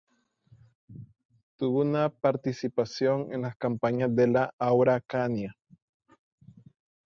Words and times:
Tuvo 1.57 1.81
una 1.81 2.05
activa 2.05 2.21
participación 2.21 3.31
en 3.35 3.43
las 3.43 3.55
campañas 3.55 4.09
de 4.15 4.27
la 4.29 4.53
Araucanía. 4.57 5.55